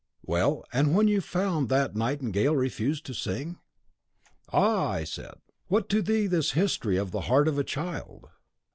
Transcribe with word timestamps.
"'Well, 0.25 0.65
and 0.73 0.95
when 0.95 1.07
you 1.07 1.21
found 1.21 1.69
that 1.69 1.93
the 1.93 1.99
nightingale 1.99 2.55
refused 2.55 3.05
to 3.05 3.13
sing?' 3.13 3.59
"'Ah!' 4.51 4.89
I 4.89 5.03
said, 5.03 5.35
'what 5.67 5.89
to 5.89 6.01
thee 6.01 6.25
this 6.25 6.53
history 6.53 6.97
of 6.97 7.11
the 7.11 7.21
heart 7.29 7.47
of 7.47 7.59
a 7.59 7.63
child? 7.63 8.25